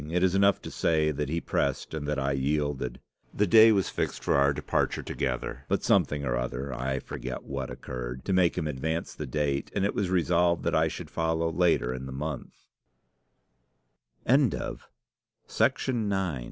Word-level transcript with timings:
It 0.09 0.23
is 0.23 0.33
enough 0.33 0.59
to 0.63 0.71
say 0.71 1.11
that 1.11 1.29
he 1.29 1.39
pressed 1.39 1.93
and 1.93 2.07
that 2.07 2.17
I 2.17 2.31
yielded. 2.31 2.99
The 3.35 3.45
day 3.45 3.71
was 3.71 3.89
fixed 3.91 4.23
for 4.23 4.33
our 4.35 4.51
departure 4.51 5.03
together; 5.03 5.63
but 5.67 5.83
something 5.83 6.25
or 6.25 6.35
other, 6.35 6.73
I 6.73 6.97
forget 6.97 7.43
what, 7.43 7.69
occurred, 7.69 8.25
to 8.25 8.33
make 8.33 8.57
him 8.57 8.65
advance 8.65 9.13
the 9.13 9.27
date, 9.27 9.69
and 9.75 9.85
it 9.85 9.93
was 9.93 10.09
resolved 10.09 10.63
that 10.63 10.73
I 10.73 10.87
should 10.87 11.11
follow 11.11 11.51